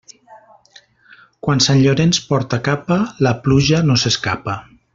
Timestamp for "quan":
1.47-1.61